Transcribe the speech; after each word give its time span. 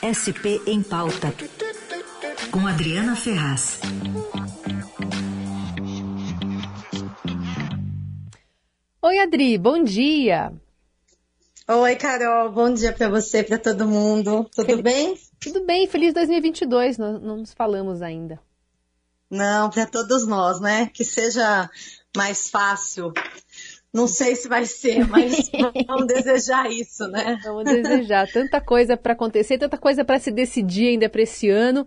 SP 0.00 0.62
em 0.66 0.82
Pauta, 0.82 1.34
com 2.50 2.66
Adriana 2.66 3.14
Ferraz. 3.14 3.80
Oi, 9.02 9.18
Adri, 9.18 9.58
bom 9.58 9.84
dia. 9.84 10.52
Oi, 11.68 11.96
Carol, 11.96 12.50
bom 12.50 12.72
dia 12.72 12.94
para 12.94 13.10
você, 13.10 13.42
para 13.42 13.58
todo 13.58 13.86
mundo. 13.86 14.48
Tudo 14.54 14.66
Fel... 14.66 14.82
bem? 14.82 15.20
Tudo 15.38 15.66
bem, 15.66 15.86
feliz 15.86 16.14
2022, 16.14 16.96
nós 16.96 17.20
não 17.20 17.36
nos 17.36 17.52
falamos 17.52 18.00
ainda. 18.00 18.40
Não, 19.30 19.68
para 19.68 19.84
todos 19.84 20.26
nós, 20.26 20.60
né? 20.60 20.90
Que 20.92 21.04
seja 21.04 21.68
mais 22.16 22.48
fácil. 22.48 23.12
Não 23.92 24.06
sei 24.06 24.36
se 24.36 24.48
vai 24.48 24.64
ser, 24.66 25.06
mas 25.08 25.50
vamos 25.86 26.06
desejar 26.06 26.70
isso, 26.70 27.08
né? 27.08 27.38
Vamos 27.42 27.64
desejar. 27.64 28.28
Tanta 28.30 28.60
coisa 28.60 28.96
para 28.96 29.14
acontecer, 29.14 29.58
tanta 29.58 29.76
coisa 29.76 30.04
para 30.04 30.18
se 30.18 30.30
decidir 30.30 30.88
ainda 30.88 31.08
para 31.08 31.22
esse 31.22 31.48
ano. 31.48 31.86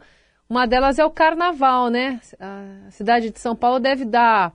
Uma 0.50 0.66
delas 0.66 1.00
é 1.00 1.06
o 1.06 1.10
carnaval, 1.10 1.90
né? 1.90 2.20
A 2.40 2.92
cidade 2.92 3.30
de 3.30 3.40
São 3.40 3.56
Paulo 3.56 3.80
deve 3.80 4.04
dar 4.04 4.54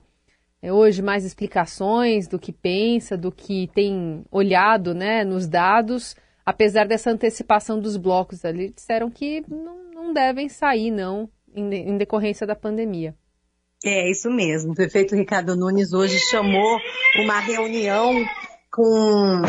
é, 0.61 0.71
hoje 0.71 1.01
mais 1.01 1.25
explicações 1.25 2.27
do 2.27 2.37
que 2.37 2.51
pensa, 2.51 3.17
do 3.17 3.31
que 3.31 3.67
tem 3.73 4.23
olhado 4.29 4.93
né, 4.93 5.23
nos 5.23 5.47
dados, 5.47 6.15
apesar 6.45 6.87
dessa 6.87 7.11
antecipação 7.11 7.79
dos 7.79 7.97
blocos 7.97 8.43
ali, 8.45 8.69
disseram 8.69 9.09
que 9.09 9.43
não, 9.47 9.91
não 9.93 10.13
devem 10.13 10.49
sair, 10.49 10.91
não, 10.91 11.29
em, 11.53 11.73
em 11.73 11.97
decorrência 11.97 12.45
da 12.45 12.55
pandemia. 12.55 13.15
É, 13.83 14.09
isso 14.09 14.29
mesmo. 14.29 14.73
O 14.73 14.75
prefeito 14.75 15.15
Ricardo 15.15 15.55
Nunes 15.55 15.93
hoje 15.93 16.19
chamou 16.19 16.77
uma 17.23 17.39
reunião 17.39 18.13
com 18.71 19.41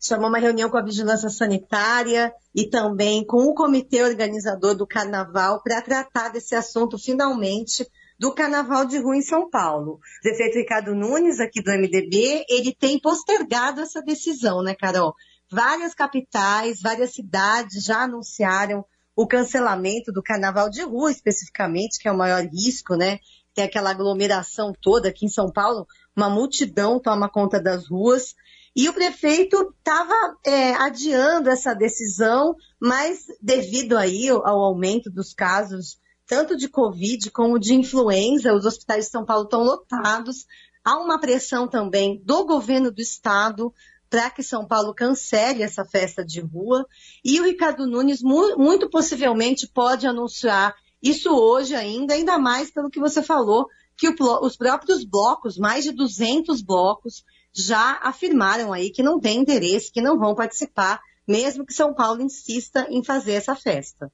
chamou 0.00 0.28
uma 0.28 0.38
reunião 0.38 0.70
com 0.70 0.76
a 0.78 0.84
vigilância 0.84 1.28
sanitária 1.28 2.32
e 2.54 2.68
também 2.68 3.26
com 3.26 3.38
o 3.44 3.54
comitê 3.54 4.02
organizador 4.02 4.76
do 4.76 4.86
carnaval 4.86 5.60
para 5.62 5.82
tratar 5.82 6.28
desse 6.28 6.54
assunto 6.54 6.96
finalmente 6.98 7.84
do 8.18 8.34
Carnaval 8.34 8.84
de 8.84 8.98
Rua 8.98 9.16
em 9.16 9.22
São 9.22 9.48
Paulo. 9.48 9.92
O 9.94 10.22
prefeito 10.22 10.58
Ricardo 10.58 10.94
Nunes, 10.94 11.38
aqui 11.40 11.62
do 11.62 11.70
MDB, 11.70 12.44
ele 12.48 12.74
tem 12.74 12.98
postergado 12.98 13.80
essa 13.80 14.02
decisão, 14.02 14.62
né, 14.62 14.74
Carol? 14.74 15.14
Várias 15.50 15.94
capitais, 15.94 16.80
várias 16.82 17.14
cidades 17.14 17.84
já 17.84 18.02
anunciaram 18.02 18.84
o 19.18 19.26
cancelamento 19.26 20.12
do 20.12 20.22
Carnaval 20.22 20.70
de 20.70 20.80
Rua, 20.82 21.10
especificamente, 21.10 21.98
que 21.98 22.06
é 22.06 22.12
o 22.12 22.16
maior 22.16 22.40
risco, 22.44 22.94
né? 22.94 23.18
Tem 23.52 23.64
aquela 23.64 23.90
aglomeração 23.90 24.72
toda 24.80 25.08
aqui 25.08 25.26
em 25.26 25.28
São 25.28 25.50
Paulo, 25.50 25.88
uma 26.16 26.30
multidão 26.30 27.00
toma 27.00 27.28
conta 27.28 27.60
das 27.60 27.88
ruas. 27.88 28.36
E 28.76 28.88
o 28.88 28.92
prefeito 28.92 29.74
estava 29.76 30.14
é, 30.46 30.72
adiando 30.74 31.50
essa 31.50 31.74
decisão, 31.74 32.54
mas 32.80 33.26
devido 33.42 33.98
aí 33.98 34.28
ao 34.28 34.60
aumento 34.60 35.10
dos 35.10 35.34
casos 35.34 35.98
tanto 36.24 36.56
de 36.56 36.68
Covid 36.68 37.28
como 37.32 37.58
de 37.58 37.74
influenza, 37.74 38.54
os 38.54 38.66
hospitais 38.66 39.06
de 39.06 39.10
São 39.10 39.24
Paulo 39.24 39.44
estão 39.44 39.64
lotados. 39.64 40.46
Há 40.84 40.96
uma 40.96 41.18
pressão 41.18 41.66
também 41.66 42.22
do 42.24 42.46
governo 42.46 42.92
do 42.92 43.00
estado 43.00 43.74
para 44.10 44.30
que 44.30 44.42
São 44.42 44.66
Paulo 44.66 44.94
cancele 44.94 45.62
essa 45.62 45.84
festa 45.84 46.24
de 46.24 46.40
rua. 46.40 46.86
E 47.24 47.40
o 47.40 47.44
Ricardo 47.44 47.86
Nunes, 47.86 48.20
muito 48.22 48.88
possivelmente, 48.88 49.68
pode 49.68 50.06
anunciar 50.06 50.74
isso 51.02 51.30
hoje 51.30 51.74
ainda, 51.74 52.14
ainda 52.14 52.38
mais 52.38 52.70
pelo 52.70 52.90
que 52.90 52.98
você 52.98 53.22
falou, 53.22 53.66
que 53.96 54.08
o, 54.08 54.14
os 54.42 54.56
próprios 54.56 55.04
blocos, 55.04 55.58
mais 55.58 55.84
de 55.84 55.92
200 55.92 56.62
blocos, 56.62 57.24
já 57.52 57.98
afirmaram 58.02 58.72
aí 58.72 58.90
que 58.90 59.02
não 59.02 59.20
têm 59.20 59.40
interesse, 59.40 59.92
que 59.92 60.00
não 60.00 60.18
vão 60.18 60.34
participar, 60.34 61.00
mesmo 61.26 61.66
que 61.66 61.74
São 61.74 61.94
Paulo 61.94 62.22
insista 62.22 62.86
em 62.90 63.02
fazer 63.02 63.32
essa 63.32 63.54
festa. 63.54 64.10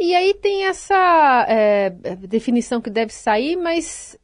E 0.00 0.14
aí 0.14 0.32
tem 0.34 0.66
essa 0.66 1.46
é, 1.48 1.90
definição 2.28 2.80
que 2.80 2.88
deve 2.88 3.12
sair, 3.12 3.56
mas 3.56 4.16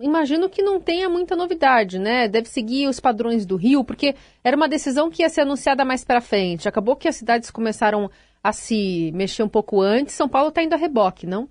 imagino 0.00 0.48
que 0.48 0.62
não 0.62 0.80
tenha 0.80 1.08
muita 1.08 1.36
novidade, 1.36 1.98
né? 1.98 2.28
Deve 2.28 2.48
seguir 2.48 2.88
os 2.88 3.00
padrões 3.00 3.46
do 3.46 3.56
Rio, 3.56 3.84
porque 3.84 4.14
era 4.42 4.56
uma 4.56 4.68
decisão 4.68 5.10
que 5.10 5.22
ia 5.22 5.28
ser 5.28 5.42
anunciada 5.42 5.84
mais 5.84 6.04
para 6.04 6.20
frente. 6.20 6.68
Acabou 6.68 6.96
que 6.96 7.08
as 7.08 7.16
cidades 7.16 7.50
começaram 7.50 8.10
a 8.42 8.52
se 8.52 9.10
mexer 9.14 9.42
um 9.42 9.48
pouco 9.48 9.80
antes. 9.80 10.14
São 10.14 10.28
Paulo 10.28 10.48
está 10.48 10.62
indo 10.62 10.74
a 10.74 10.78
reboque, 10.78 11.26
não? 11.26 11.48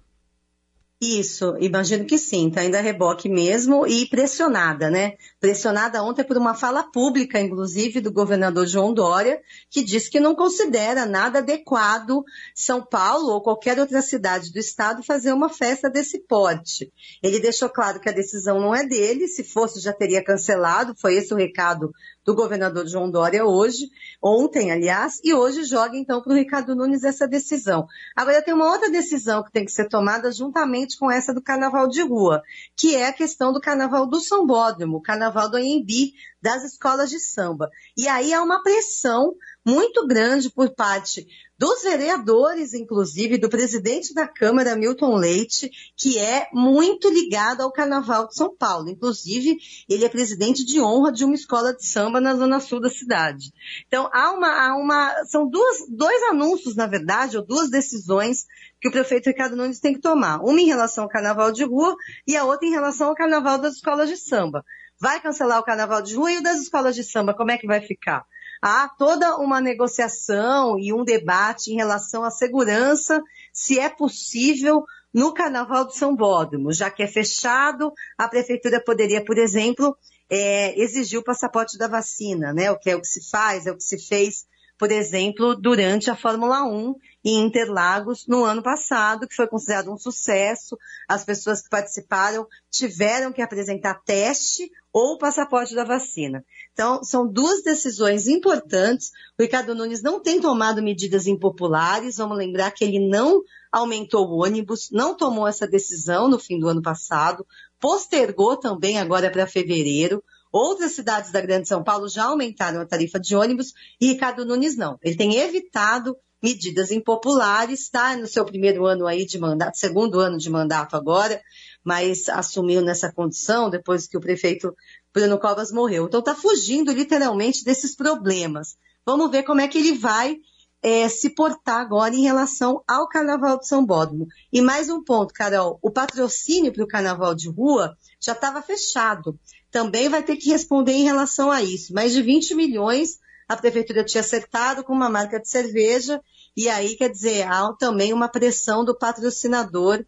Isso, 1.04 1.58
imagino 1.60 2.06
que 2.06 2.18
sim, 2.18 2.48
está 2.48 2.62
ainda 2.62 2.80
reboque 2.80 3.28
mesmo 3.28 3.86
e 3.86 4.06
pressionada, 4.06 4.90
né? 4.90 5.18
Pressionada 5.38 6.02
ontem 6.02 6.24
por 6.24 6.38
uma 6.38 6.56
fala 6.56 6.82
pública, 6.82 7.42
inclusive, 7.42 8.00
do 8.00 8.10
governador 8.10 8.66
João 8.66 8.94
Dória, 8.94 9.42
que 9.70 9.84
disse 9.84 10.10
que 10.10 10.22
não 10.22 10.34
considera 10.34 11.06
nada 11.06 11.40
adequado 11.40 12.24
São 12.56 12.82
Paulo 12.82 13.34
ou 13.34 13.42
qualquer 13.42 13.78
outra 13.80 14.02
cidade 14.02 14.54
do 14.54 14.60
estado 14.60 15.04
fazer 15.04 15.34
uma 15.34 15.50
festa 15.50 15.90
desse 15.90 16.20
porte. 16.20 16.90
Ele 17.22 17.42
deixou 17.42 17.68
claro 17.68 18.00
que 18.00 18.08
a 18.08 18.14
decisão 18.14 18.62
não 18.62 18.74
é 18.74 18.86
dele, 18.86 19.28
se 19.28 19.44
fosse 19.44 19.82
já 19.82 19.92
teria 19.92 20.24
cancelado, 20.24 20.96
foi 20.96 21.16
esse 21.16 21.34
o 21.34 21.38
recado 21.38 21.92
do 22.26 22.34
governador 22.34 22.88
João 22.88 23.10
Dória 23.10 23.46
hoje, 23.46 23.90
ontem, 24.22 24.72
aliás, 24.72 25.20
e 25.24 25.34
hoje 25.34 25.64
joga 25.64 25.98
então 25.98 26.22
para 26.22 26.32
o 26.32 26.36
Ricardo 26.36 26.76
Nunes 26.76 27.04
essa 27.04 27.28
decisão. 27.28 27.88
Agora 28.16 28.42
tem 28.42 28.54
uma 28.54 28.72
outra 28.72 28.90
decisão 28.90 29.44
que 29.44 29.52
tem 29.52 29.66
que 29.66 29.72
ser 29.72 29.90
tomada 29.90 30.32
juntamente 30.32 30.98
com 30.98 31.12
essa 31.12 31.34
do 31.34 31.42
carnaval 31.42 31.88
de 31.88 32.02
rua, 32.02 32.42
que 32.76 32.96
é 32.96 33.08
a 33.08 33.14
questão 33.14 33.52
do 33.52 33.60
carnaval 33.60 34.08
do 34.08 34.20
Sambódromo, 34.20 34.98
o 34.98 35.02
carnaval 35.02 35.50
do 35.50 35.58
Anhembi, 35.58 36.14
das 36.44 36.66
escolas 36.66 37.10
de 37.10 37.22
samba. 37.22 37.72
E 37.98 38.06
aí 38.06 38.34
há 38.34 38.44
uma 38.44 38.62
pressão 38.62 39.34
muito 39.66 40.06
grande 40.06 40.52
por 40.52 40.76
parte 40.76 41.26
dos 41.58 41.84
vereadores, 41.84 42.74
inclusive, 42.74 43.38
do 43.38 43.48
presidente 43.48 44.14
da 44.14 44.28
Câmara, 44.28 44.76
Milton 44.76 45.16
Leite, 45.16 45.72
que 45.96 46.20
é 46.20 46.50
muito 46.52 47.10
ligado 47.10 47.62
ao 47.62 47.72
Carnaval 47.72 48.28
de 48.28 48.36
São 48.36 48.54
Paulo. 48.54 48.90
Inclusive, 48.90 49.56
ele 49.88 50.04
é 50.04 50.10
presidente 50.10 50.66
de 50.66 50.82
honra 50.82 51.14
de 51.14 51.24
uma 51.24 51.36
escola 51.36 51.74
de 51.74 51.86
samba 51.86 52.20
na 52.20 52.36
zona 52.36 52.60
sul 52.60 52.82
da 52.82 52.90
cidade. 52.90 53.54
Então, 53.88 54.10
há 54.12 54.34
uma, 54.34 54.50
há 54.50 54.76
uma 54.76 55.24
são 55.28 55.48
duas, 55.48 55.88
dois 55.88 56.22
anúncios, 56.24 56.76
na 56.76 56.88
verdade, 56.88 57.38
ou 57.38 57.46
duas 57.46 57.70
decisões 57.70 58.46
que 58.82 58.90
o 58.90 58.92
prefeito 58.92 59.28
Ricardo 59.28 59.56
Nunes 59.56 59.80
tem 59.80 59.94
que 59.94 60.02
tomar. 60.02 60.42
Uma 60.42 60.60
em 60.60 60.66
relação 60.66 61.06
ao 61.06 61.10
Carnaval 61.10 61.54
de 61.54 61.64
rua 61.64 61.96
e 62.28 62.36
a 62.36 62.44
outra 62.44 62.68
em 62.68 62.72
relação 62.72 63.08
ao 63.08 63.16
Carnaval 63.16 63.58
das 63.58 63.76
escolas 63.76 64.10
de 64.10 64.18
samba. 64.18 64.66
Vai 65.04 65.20
cancelar 65.20 65.60
o 65.60 65.64
Carnaval 65.64 66.02
de 66.02 66.16
rua 66.16 66.32
e 66.32 66.38
o 66.38 66.42
das 66.42 66.62
escolas 66.62 66.96
de 66.96 67.04
samba, 67.04 67.34
como 67.34 67.52
é 67.52 67.58
que 67.58 67.68
vai 67.68 67.82
ficar? 67.82 68.26
há 68.64 68.88
toda 68.98 69.36
uma 69.40 69.60
negociação 69.60 70.80
e 70.80 70.94
um 70.94 71.04
debate 71.04 71.70
em 71.70 71.76
relação 71.76 72.24
à 72.24 72.32
segurança, 72.32 73.22
se 73.52 73.78
é 73.78 73.90
possível 73.90 74.86
no 75.14 75.34
Carnaval 75.34 75.86
de 75.86 75.98
São 75.98 76.16
Bódromo, 76.16 76.72
já 76.72 76.90
que 76.90 77.04
é 77.04 77.08
fechado, 77.08 77.92
a 78.18 78.26
prefeitura 78.30 78.82
poderia, 78.82 79.22
por 79.22 79.38
exemplo, 79.38 79.98
é, 80.30 80.82
exigir 80.82 81.20
o 81.20 81.24
passaporte 81.24 81.78
da 81.78 81.90
vacina, 81.90 82.54
né? 82.54 82.72
O 82.72 82.80
que 82.80 82.90
é 82.90 82.96
o 82.96 83.02
que 83.02 83.08
se 83.08 83.30
faz, 83.30 83.68
é 83.68 83.72
o 83.72 83.76
que 83.76 83.84
se 83.84 84.00
fez, 84.00 84.46
por 84.78 84.92
exemplo, 84.92 85.56
durante 85.56 86.10
a 86.10 86.16
Fórmula 86.16 86.64
1 86.64 86.96
em 87.24 87.40
Interlagos 87.40 88.28
no 88.28 88.44
ano 88.44 88.62
passado, 88.62 89.28
que 89.28 89.36
foi 89.36 89.48
considerado 89.48 89.92
um 89.92 89.98
sucesso. 89.98 90.78
As 91.08 91.24
pessoas 91.24 91.62
que 91.62 91.70
participaram 91.70 92.46
tiveram 92.70 93.32
que 93.32 93.42
apresentar 93.42 94.02
teste 94.04 94.70
ou 94.92 95.18
passaporte 95.18 95.74
da 95.74 95.84
vacina. 95.84 96.44
Então, 96.74 97.04
são 97.04 97.28
duas 97.28 97.64
decisões 97.64 98.28
importantes. 98.28 99.12
O 99.40 99.42
Ricardo 99.42 99.74
Nunes 99.74 100.04
não 100.04 100.20
tem 100.20 100.42
tomado 100.42 100.84
medidas 100.84 101.28
impopulares. 101.28 102.18
Vamos 102.18 102.38
lembrar 102.38 102.72
que 102.72 102.84
ele 102.84 103.00
não 103.08 103.42
aumentou 103.72 104.28
o 104.28 104.44
ônibus, 104.44 104.90
não 104.92 105.16
tomou 105.16 105.48
essa 105.48 105.66
decisão 105.66 106.28
no 106.28 106.38
fim 106.38 106.60
do 106.60 106.68
ano 106.68 106.82
passado, 106.82 107.46
postergou 107.80 108.56
também 108.56 109.00
agora 109.00 109.32
para 109.32 109.48
fevereiro. 109.48 110.24
Outras 110.54 110.92
cidades 110.92 111.32
da 111.32 111.42
Grande 111.42 111.68
São 111.68 111.84
Paulo 111.84 112.08
já 112.08 112.26
aumentaram 112.26 112.80
a 112.80 112.86
tarifa 112.86 113.20
de 113.20 113.36
ônibus 113.36 113.74
e 114.00 114.10
Ricardo 114.10 114.46
Nunes 114.46 114.78
não. 114.78 115.00
Ele 115.02 115.18
tem 115.18 115.38
evitado 115.38 116.16
medidas 116.44 116.92
impopulares, 116.92 117.82
está 117.82 118.16
no 118.16 118.28
seu 118.28 118.46
primeiro 118.46 118.86
ano 118.86 119.08
aí 119.08 119.26
de 119.26 119.40
mandato, 119.40 119.80
segundo 119.80 120.20
ano 120.20 120.38
de 120.38 120.52
mandato 120.52 120.96
agora, 120.96 121.42
mas 121.84 122.30
assumiu 122.30 122.84
nessa 122.84 123.12
condição 123.12 123.68
depois 123.68 124.06
que 124.06 124.16
o 124.16 124.22
prefeito 124.22 124.76
Bruno 125.12 125.40
Covas 125.40 125.72
morreu. 125.72 126.06
Então 126.06 126.20
está 126.20 126.36
fugindo 126.36 126.92
literalmente 126.92 127.64
desses 127.64 127.96
problemas. 127.96 128.76
Vamos 129.04 129.32
ver 129.32 129.42
como 129.42 129.60
é 129.60 129.68
que 129.68 129.80
ele 129.80 129.98
vai 129.98 130.38
é, 130.84 131.10
se 131.10 131.32
portar 131.32 131.80
agora 131.80 132.14
em 132.14 132.22
relação 132.22 132.84
ao 132.88 133.08
Carnaval 133.08 133.58
de 133.58 133.68
São 133.68 133.84
Bódromo. 133.84 134.28
E 134.52 134.62
mais 134.62 134.88
um 134.88 135.04
ponto, 135.04 135.34
Carol, 135.34 135.80
o 135.82 135.90
patrocínio 135.90 136.72
para 136.72 136.84
o 136.84 136.88
Carnaval 136.88 137.34
de 137.34 137.50
Rua 137.50 137.98
já 138.22 138.34
estava 138.34 138.62
fechado. 138.62 139.40
Também 139.74 140.08
vai 140.08 140.24
ter 140.24 140.38
que 140.38 140.52
responder 140.52 140.94
em 140.94 141.04
relação 141.04 141.52
a 141.52 141.62
isso. 141.62 141.94
Mais 141.94 142.14
de 142.14 142.22
20 142.22 142.56
milhões 142.56 143.20
a 143.50 143.58
prefeitura 143.58 144.04
tinha 144.04 144.22
acertado 144.22 144.84
com 144.84 144.94
uma 144.94 145.10
marca 145.10 145.40
de 145.40 145.50
cerveja, 145.50 146.22
e 146.56 146.70
aí, 146.70 146.96
quer 146.96 147.10
dizer, 147.10 147.46
há 147.48 147.74
também 147.74 148.14
uma 148.14 148.30
pressão 148.30 148.86
do 148.86 148.98
patrocinador 148.98 150.06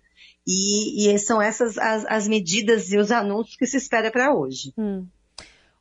e, 0.48 1.10
e 1.10 1.20
são 1.20 1.42
essas 1.42 1.78
as, 1.78 2.06
as, 2.06 2.28
medidas 2.28 2.92
e 2.92 2.98
os 2.98 3.12
anúncios 3.12 3.58
que 3.58 3.66
se 3.66 3.78
espera 3.78 4.12
para 4.12 4.34
hoje. 4.34 4.72
Hum. 4.78 5.06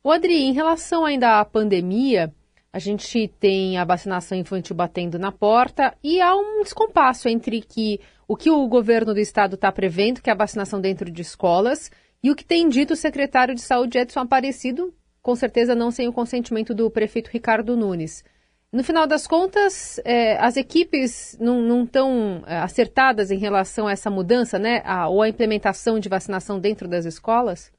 Adri, 0.04 0.42
em 0.42 0.52
relação 0.52 1.04
ainda 1.04 1.40
à 1.40 1.44
pandemia, 1.44 2.32
A 2.72 2.78
gente 2.80 3.28
tem 3.38 3.78
a 3.78 3.84
vacinação 3.84 4.36
infantil 4.36 4.74
batendo 4.74 5.16
na 5.16 5.30
porta 5.30 5.96
e 6.02 6.20
há 6.20 6.34
um 6.34 6.62
descompasso 6.62 7.28
entre 7.28 7.60
que 7.60 8.00
o 8.26 8.36
que 8.36 8.50
o 8.50 8.66
governo 8.66 9.14
do 9.14 9.20
estado 9.20 9.54
está 9.54 9.70
prevendo, 9.70 10.20
que 10.20 10.28
é 10.28 10.32
a 10.32 10.36
vacinação 10.36 10.80
dentro 10.80 11.08
de 11.08 11.22
escolas, 11.22 11.88
e 12.24 12.30
o 12.30 12.34
que 12.34 12.42
tem 12.42 12.70
dito 12.70 12.94
o 12.94 12.96
secretário 12.96 13.54
de 13.54 13.60
saúde 13.60 13.98
Edson 13.98 14.20
Aparecido, 14.20 14.94
com 15.20 15.36
certeza 15.36 15.74
não 15.74 15.90
sem 15.90 16.08
o 16.08 16.12
consentimento 16.12 16.74
do 16.74 16.90
prefeito 16.90 17.28
Ricardo 17.30 17.76
Nunes. 17.76 18.24
No 18.72 18.82
final 18.82 19.06
das 19.06 19.26
contas, 19.26 20.00
é, 20.06 20.38
as 20.38 20.56
equipes 20.56 21.36
não 21.38 21.84
estão 21.84 22.42
é, 22.46 22.56
acertadas 22.56 23.30
em 23.30 23.36
relação 23.36 23.86
a 23.86 23.92
essa 23.92 24.08
mudança, 24.08 24.58
né? 24.58 24.80
A, 24.86 25.06
ou 25.06 25.20
a 25.20 25.28
implementação 25.28 26.00
de 26.00 26.08
vacinação 26.08 26.58
dentro 26.58 26.88
das 26.88 27.04
escolas? 27.04 27.70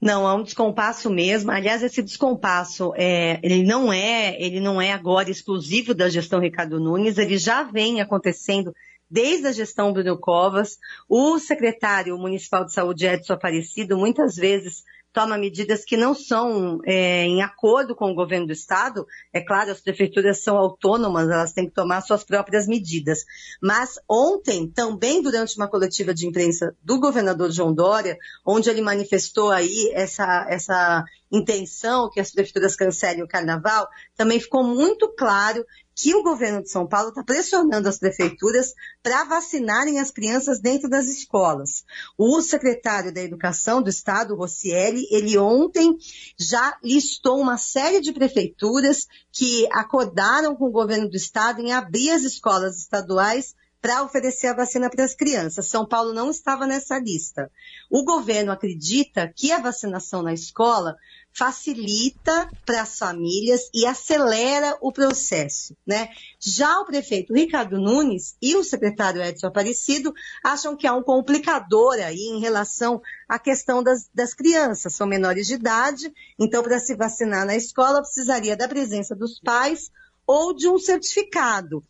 Não, 0.00 0.26
há 0.26 0.34
um 0.34 0.42
descompasso 0.42 1.10
mesmo. 1.10 1.50
Aliás, 1.50 1.82
esse 1.82 2.02
descompasso, 2.02 2.94
é, 2.96 3.38
ele 3.42 3.62
não 3.62 3.92
é, 3.92 4.34
ele 4.42 4.58
não 4.58 4.80
é 4.80 4.90
agora 4.90 5.30
exclusivo 5.30 5.94
da 5.94 6.08
gestão 6.08 6.40
Ricardo 6.40 6.80
Nunes, 6.80 7.18
ele 7.18 7.36
já 7.36 7.62
vem 7.62 8.00
acontecendo 8.00 8.74
desde 9.10 9.46
a 9.46 9.52
gestão 9.52 9.92
Bruno 9.92 10.18
Covas. 10.18 10.78
O 11.08 11.38
secretário 11.38 12.16
municipal 12.18 12.64
de 12.64 12.72
saúde, 12.72 13.06
Edson 13.06 13.34
Aparecido, 13.34 13.96
muitas 13.96 14.36
vezes 14.36 14.84
toma 15.14 15.38
medidas 15.38 15.84
que 15.84 15.96
não 15.96 16.12
são 16.12 16.80
é, 16.84 17.22
em 17.22 17.40
acordo 17.40 17.94
com 17.94 18.10
o 18.10 18.14
governo 18.14 18.48
do 18.48 18.52
estado. 18.52 19.06
É 19.32 19.40
claro, 19.40 19.70
as 19.70 19.80
prefeituras 19.80 20.42
são 20.42 20.56
autônomas, 20.56 21.30
elas 21.30 21.52
têm 21.52 21.68
que 21.68 21.74
tomar 21.74 22.00
suas 22.00 22.24
próprias 22.24 22.66
medidas. 22.66 23.20
Mas 23.62 23.94
ontem, 24.10 24.68
também 24.68 25.22
durante 25.22 25.56
uma 25.56 25.68
coletiva 25.68 26.12
de 26.12 26.26
imprensa 26.26 26.76
do 26.82 26.98
governador 26.98 27.52
João 27.52 27.72
Dória, 27.72 28.18
onde 28.44 28.68
ele 28.68 28.82
manifestou 28.82 29.52
aí 29.52 29.92
essa, 29.94 30.46
essa 30.50 31.04
intenção 31.30 32.10
que 32.10 32.18
as 32.18 32.32
prefeituras 32.32 32.74
cancelem 32.74 33.22
o 33.22 33.28
carnaval, 33.28 33.86
também 34.16 34.40
ficou 34.40 34.64
muito 34.64 35.14
claro 35.16 35.64
que 35.94 36.14
o 36.14 36.22
governo 36.22 36.62
de 36.62 36.70
São 36.70 36.86
Paulo 36.86 37.10
está 37.10 37.22
pressionando 37.22 37.88
as 37.88 37.98
prefeituras 37.98 38.72
para 39.02 39.24
vacinarem 39.24 40.00
as 40.00 40.10
crianças 40.10 40.60
dentro 40.60 40.88
das 40.88 41.06
escolas. 41.06 41.84
O 42.18 42.40
secretário 42.42 43.12
da 43.12 43.22
Educação 43.22 43.80
do 43.80 43.88
Estado, 43.88 44.34
Rossielli, 44.34 45.06
ele 45.10 45.38
ontem 45.38 45.96
já 46.38 46.76
listou 46.82 47.40
uma 47.40 47.56
série 47.56 48.00
de 48.00 48.12
prefeituras 48.12 49.06
que 49.30 49.66
acordaram 49.72 50.56
com 50.56 50.66
o 50.66 50.72
governo 50.72 51.08
do 51.08 51.16
Estado 51.16 51.60
em 51.60 51.72
abrir 51.72 52.10
as 52.10 52.22
escolas 52.22 52.78
estaduais 52.78 53.54
para 53.84 54.02
oferecer 54.02 54.46
a 54.46 54.54
vacina 54.54 54.88
para 54.88 55.04
as 55.04 55.14
crianças. 55.14 55.66
São 55.66 55.86
Paulo 55.86 56.14
não 56.14 56.30
estava 56.30 56.66
nessa 56.66 56.98
lista. 56.98 57.50
O 57.90 58.02
governo 58.02 58.50
acredita 58.50 59.30
que 59.36 59.52
a 59.52 59.58
vacinação 59.58 60.22
na 60.22 60.32
escola 60.32 60.96
facilita 61.34 62.48
para 62.64 62.80
as 62.80 62.98
famílias 62.98 63.68
e 63.74 63.84
acelera 63.84 64.74
o 64.80 64.90
processo, 64.90 65.76
né? 65.86 66.08
Já 66.40 66.80
o 66.80 66.86
prefeito 66.86 67.34
Ricardo 67.34 67.78
Nunes 67.78 68.38
e 68.40 68.56
o 68.56 68.64
secretário 68.64 69.22
Edson 69.22 69.48
Aparecido 69.48 70.14
acham 70.42 70.74
que 70.74 70.86
há 70.86 70.94
um 70.94 71.02
complicador 71.02 71.96
aí 71.96 72.30
em 72.30 72.40
relação 72.40 73.02
à 73.28 73.38
questão 73.38 73.82
das, 73.82 74.08
das 74.14 74.32
crianças, 74.32 74.94
são 74.94 75.06
menores 75.06 75.46
de 75.46 75.54
idade, 75.54 76.10
então 76.38 76.62
para 76.62 76.78
se 76.78 76.96
vacinar 76.96 77.44
na 77.44 77.54
escola 77.54 78.00
precisaria 78.00 78.56
da 78.56 78.66
presença 78.66 79.14
dos 79.14 79.38
pais 79.40 79.90
ou 80.26 80.54
de 80.54 80.66
um 80.70 80.78
certificado. 80.78 81.84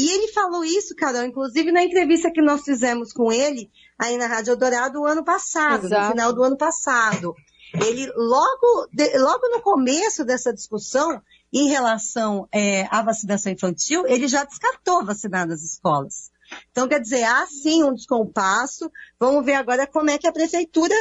E 0.00 0.08
ele 0.08 0.28
falou 0.28 0.64
isso, 0.64 0.96
Carol, 0.96 1.24
inclusive 1.24 1.70
na 1.70 1.84
entrevista 1.84 2.30
que 2.30 2.40
nós 2.40 2.62
fizemos 2.62 3.12
com 3.12 3.30
ele 3.30 3.70
aí 3.98 4.16
na 4.16 4.26
Rádio 4.26 4.52
Eldorado 4.52 4.98
o 4.98 5.04
ano 5.04 5.22
passado, 5.22 5.84
Exato. 5.84 6.02
no 6.02 6.10
final 6.12 6.32
do 6.32 6.42
ano 6.42 6.56
passado. 6.56 7.34
Ele, 7.74 8.10
logo, 8.16 8.88
de, 8.90 9.18
logo 9.18 9.46
no 9.50 9.60
começo 9.60 10.24
dessa 10.24 10.54
discussão, 10.54 11.20
em 11.52 11.68
relação 11.68 12.48
é, 12.50 12.86
à 12.90 13.02
vacinação 13.02 13.52
infantil, 13.52 14.06
ele 14.06 14.26
já 14.26 14.42
descartou 14.42 15.04
vacinar 15.04 15.46
nas 15.46 15.62
escolas. 15.62 16.29
Então, 16.70 16.88
quer 16.88 17.00
dizer, 17.00 17.24
há 17.24 17.46
sim 17.46 17.82
um 17.82 17.94
descompasso. 17.94 18.90
Vamos 19.18 19.44
ver 19.44 19.54
agora 19.54 19.86
como 19.86 20.10
é 20.10 20.18
que 20.18 20.26
a 20.26 20.32
prefeitura 20.32 20.94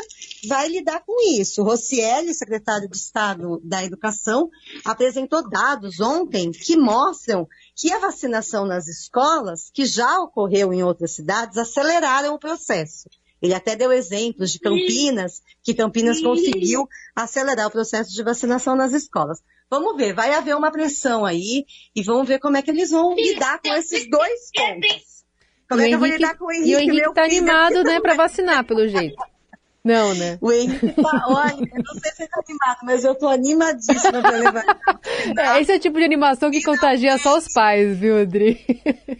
vai 0.48 0.68
lidar 0.68 1.04
com 1.06 1.16
isso. 1.40 1.64
Rocieli, 1.64 2.34
secretário 2.34 2.90
de 2.90 2.98
Estado 2.98 3.62
da 3.64 3.84
Educação, 3.84 4.50
apresentou 4.86 5.48
dados 5.50 6.00
ontem 6.00 6.52
que 6.52 6.76
mostram 6.76 7.48
que 7.76 7.92
a 7.92 8.00
vacinação 8.00 8.66
nas 8.66 8.88
escolas, 8.88 9.70
que 9.74 9.86
já 9.86 10.20
ocorreu 10.20 10.74
em 10.74 10.84
outras 10.84 11.12
cidades, 11.12 11.58
aceleraram 11.58 12.34
o 12.36 12.40
processo. 12.40 13.10
Ele 13.42 13.54
até 13.54 13.76
deu 13.76 13.92
exemplos 13.92 14.52
de 14.52 14.60
Campinas, 14.60 15.42
que 15.64 15.74
Campinas 15.74 16.22
conseguiu 16.22 16.88
acelerar 17.16 17.68
o 17.68 17.72
processo 17.72 18.12
de 18.12 18.22
vacinação 18.22 18.76
nas 18.76 18.92
escolas. 18.92 19.40
Vamos 19.70 19.96
ver, 19.96 20.14
vai 20.14 20.34
haver 20.34 20.56
uma 20.56 20.72
pressão 20.72 21.26
aí 21.26 21.66
e 21.96 22.04
vamos 22.04 22.28
ver 22.28 22.40
como 22.40 22.58
é 22.58 22.62
que 22.62 22.72
eles 22.72 22.90
vão 22.90 23.16
lidar 23.16 23.62
com 23.62 23.74
esses 23.76 24.10
dois 24.10 24.52
pontos. 24.54 25.19
Como 25.70 25.82
é 25.82 25.88
que 25.88 25.94
eu 25.94 26.00
vou 26.00 26.08
lidar 26.08 26.36
com 26.38 26.46
o 26.46 26.52
Henrique? 26.52 26.72
E 26.72 26.76
o 26.76 26.80
Henrique 26.80 27.10
está 27.10 27.24
animado, 27.24 27.84
né, 27.84 28.00
para 28.00 28.16
vacinar, 28.16 28.64
pelo 28.64 28.88
jeito. 28.88 29.16
Não, 29.84 30.14
né? 30.14 30.38
O 30.42 30.52
Henrique 30.52 30.92
tá, 31.02 31.26
olha, 31.30 31.54
eu 31.54 31.84
não 31.84 31.94
sei 32.02 32.12
se 32.12 32.24
ele 32.24 32.30
tá 32.30 32.42
animado, 32.46 32.78
mas 32.84 33.06
eu 33.06 33.16
tô 33.16 33.28
animadíssima 33.30 34.22
pra 34.22 34.32
levar. 34.32 34.66
É, 35.38 35.62
esse 35.62 35.72
é 35.72 35.76
o 35.78 35.80
tipo 35.80 35.98
de 35.98 36.04
animação 36.04 36.52
que 36.52 36.62
contagia 36.62 37.18
só 37.18 37.38
os 37.38 37.48
pais, 37.54 37.98
viu, 37.98 38.20
Adri? 38.20 38.60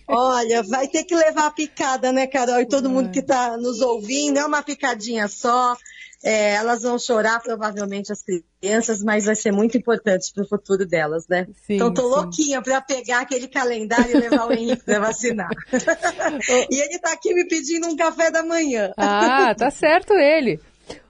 Olha, 0.08 0.62
vai 0.64 0.88
ter 0.88 1.06
que 1.06 1.16
levar 1.16 1.48
a 1.48 1.52
picada, 1.52 2.12
né, 2.12 2.28
Carol? 2.28 2.60
E 2.60 2.68
todo 2.68 2.90
mundo 2.90 3.10
que 3.10 3.22
tá 3.22 3.56
nos 3.58 3.80
ouvindo, 3.80 4.38
é 4.38 4.46
uma 4.46 4.62
picadinha 4.62 5.28
só. 5.28 5.78
É, 6.24 6.56
elas 6.56 6.82
vão 6.82 7.00
chorar, 7.00 7.40
provavelmente, 7.42 8.12
as 8.12 8.22
crianças, 8.22 9.02
mas 9.02 9.26
vai 9.26 9.36
ser 9.36 9.52
muito 9.52 9.78
importante 9.78 10.34
para 10.34 10.44
o 10.44 10.48
futuro 10.48 10.86
delas, 10.86 11.26
né? 11.30 11.48
Sim, 11.66 11.76
então, 11.76 11.94
tô 11.94 12.02
sim. 12.02 12.08
louquinha 12.10 12.62
para 12.62 12.82
pegar 12.82 13.22
aquele 13.22 13.48
calendário 13.48 14.12
e 14.12 14.20
levar 14.20 14.48
o 14.48 14.52
Henrique 14.52 14.84
para 14.84 15.00
vacinar. 15.00 15.50
e 16.70 16.82
ele 16.82 16.96
está 16.96 17.14
aqui 17.14 17.34
me 17.34 17.48
pedindo 17.48 17.88
um 17.88 17.96
café 17.96 18.30
da 18.30 18.44
manhã. 18.44 18.92
Ah, 18.98 19.56
tá 19.56 19.72
certo 19.72 20.14
ele. 20.14 20.60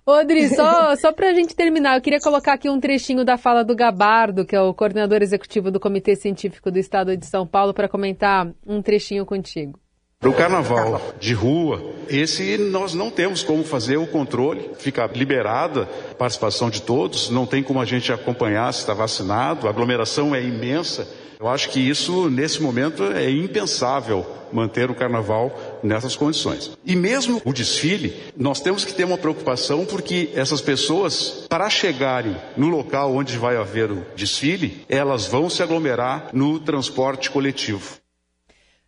Odri, 0.06 0.50
só, 0.50 0.96
só 0.98 1.12
para 1.12 1.30
a 1.30 1.34
gente 1.34 1.56
terminar, 1.56 1.98
eu 1.98 2.02
queria 2.02 2.20
colocar 2.20 2.54
aqui 2.54 2.70
um 2.70 2.80
trechinho 2.80 3.24
da 3.24 3.38
fala 3.38 3.64
do 3.64 3.76
Gabardo, 3.76 4.46
que 4.46 4.56
é 4.56 4.62
o 4.62 4.74
coordenador 4.74 5.22
executivo 5.22 5.72
do 5.72 5.80
Comitê 5.80 6.16
Científico 6.16 6.72
do 6.72 6.80
Estado 6.80 7.16
de 7.16 7.26
São 7.26 7.46
Paulo, 7.46 7.74
para 7.74 7.90
comentar 7.90 8.52
um 8.66 8.82
trechinho 8.82 9.26
contigo. 9.26 9.80
Para 10.22 10.32
o 10.32 10.34
carnaval 10.34 11.02
de 11.18 11.34
rua, 11.34 11.94
esse 12.10 12.58
nós 12.58 12.94
não 12.94 13.10
temos 13.10 13.42
como 13.42 13.64
fazer 13.64 13.96
o 13.96 14.06
controle, 14.06 14.72
fica 14.78 15.10
liberada 15.16 15.88
a 16.12 16.14
participação 16.14 16.70
de 16.70 16.82
todos, 16.82 17.30
não 17.30 17.46
tem 17.46 17.64
como 17.64 17.80
a 17.80 17.86
gente 17.86 18.12
acompanhar 18.12 18.74
se 18.74 18.82
está 18.82 18.94
vacinado, 18.94 19.66
a 19.66 19.70
aglomeração 19.70 20.36
é 20.36 20.44
imensa. 20.44 21.08
Eu 21.40 21.48
acho 21.48 21.70
que 21.70 21.80
isso, 21.80 22.30
nesse 22.30 22.62
momento, 22.62 23.02
é 23.14 23.32
impensável 23.32 24.26
manter 24.52 24.92
o 24.92 24.96
carnaval 24.96 25.58
nessas 25.82 26.18
condições. 26.18 26.78
E 26.86 26.98
mesmo 26.98 27.42
o 27.46 27.54
desfile, 27.54 28.14
nós 28.36 28.60
temos 28.60 28.84
que 28.84 28.94
ter 28.94 29.06
uma 29.06 29.18
preocupação 29.18 29.86
porque 29.86 30.32
essas 30.36 30.60
pessoas, 30.60 31.46
para 31.48 31.70
chegarem 31.70 32.36
no 32.58 32.68
local 32.68 33.16
onde 33.16 33.38
vai 33.38 33.56
haver 33.56 33.90
o 33.90 34.06
desfile, 34.18 34.84
elas 34.90 35.28
vão 35.28 35.50
se 35.50 35.64
aglomerar 35.64 36.32
no 36.34 36.60
transporte 36.60 37.32
coletivo. 37.32 38.00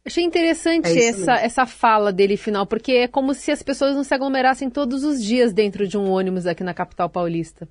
Achei 0.06 0.24
interessante 0.24 0.88
é 0.88 1.10
essa, 1.10 1.34
essa 1.34 1.66
fala 1.66 2.12
dele 2.12 2.36
final, 2.36 2.66
porque 2.66 2.94
é 2.94 3.08
como 3.08 3.34
se 3.34 3.52
as 3.52 3.62
pessoas 3.62 3.96
não 3.96 4.04
se 4.04 4.14
aglomerassem 4.14 4.70
todos 4.70 5.04
os 5.04 5.24
dias 5.24 5.54
dentro 5.54 5.88
de 5.88 5.98
um 5.98 6.10
ônibus 6.10 6.48
aqui 6.48 6.64
na 6.64 6.74
capital 6.74 7.10
paulista. 7.10 7.68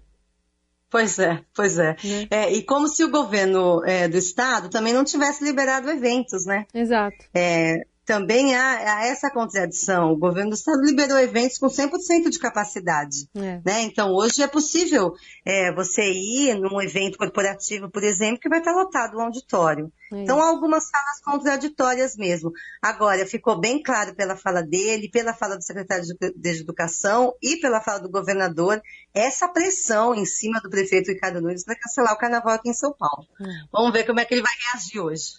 Pois 0.88 1.18
é, 1.20 1.40
pois 1.54 1.78
é. 1.78 1.96
Né? 2.02 2.26
é 2.30 2.52
e 2.52 2.62
como 2.64 2.88
se 2.88 3.04
o 3.04 3.10
governo 3.10 3.84
é, 3.84 4.08
do 4.08 4.16
estado 4.16 4.68
também 4.68 4.92
não 4.92 5.04
tivesse 5.04 5.44
liberado 5.44 5.88
eventos, 5.88 6.44
né? 6.44 6.66
Exato. 6.74 7.16
É, 7.32 7.80
também 8.10 8.56
há, 8.56 8.96
há, 8.96 9.06
essa 9.06 9.30
contradição. 9.30 10.10
O 10.10 10.16
governo 10.16 10.50
do 10.50 10.56
estado 10.56 10.82
liberou 10.82 11.16
eventos 11.16 11.58
com 11.58 11.68
100% 11.68 12.28
de 12.28 12.40
capacidade. 12.40 13.28
É. 13.36 13.60
Né? 13.64 13.82
Então, 13.82 14.12
hoje 14.12 14.42
é 14.42 14.48
possível 14.48 15.12
é, 15.44 15.72
você 15.72 16.02
ir 16.10 16.56
num 16.56 16.82
evento 16.82 17.16
corporativo, 17.16 17.88
por 17.88 18.02
exemplo, 18.02 18.40
que 18.40 18.48
vai 18.48 18.58
estar 18.58 18.72
lotado 18.72 19.16
o 19.16 19.20
auditório. 19.20 19.92
É 20.12 20.22
então, 20.22 20.42
há 20.42 20.48
algumas 20.48 20.90
falas 20.90 21.20
contraditórias 21.24 22.16
mesmo. 22.16 22.50
Agora, 22.82 23.24
ficou 23.24 23.60
bem 23.60 23.80
claro 23.80 24.12
pela 24.16 24.36
fala 24.36 24.60
dele, 24.60 25.08
pela 25.08 25.32
fala 25.32 25.56
do 25.56 25.62
secretário 25.62 26.04
de 26.34 26.60
Educação 26.60 27.32
e 27.40 27.58
pela 27.58 27.80
fala 27.80 28.00
do 28.00 28.10
governador, 28.10 28.82
essa 29.14 29.46
pressão 29.46 30.16
em 30.16 30.26
cima 30.26 30.60
do 30.60 30.68
prefeito 30.68 31.12
Ricardo 31.12 31.40
Nunes 31.40 31.64
para 31.64 31.76
cancelar 31.76 32.12
o 32.12 32.18
carnaval 32.18 32.54
aqui 32.54 32.70
em 32.70 32.74
São 32.74 32.92
Paulo. 32.92 33.24
É. 33.40 33.44
Vamos 33.72 33.92
ver 33.92 34.04
como 34.04 34.18
é 34.18 34.24
que 34.24 34.34
ele 34.34 34.42
vai 34.42 34.52
reagir 34.72 34.98
hoje. 34.98 35.34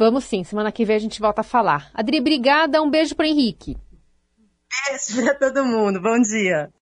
Vamos 0.00 0.24
sim, 0.24 0.42
semana 0.42 0.72
que 0.72 0.82
vem 0.82 0.96
a 0.96 0.98
gente 0.98 1.20
volta 1.20 1.42
a 1.42 1.44
falar. 1.44 1.90
Adri, 1.92 2.20
obrigada, 2.20 2.80
um 2.80 2.88
beijo 2.88 3.14
para 3.14 3.28
Henrique. 3.28 3.76
Beijo 4.88 5.22
para 5.22 5.34
todo 5.34 5.62
mundo, 5.62 6.00
bom 6.00 6.18
dia. 6.22 6.72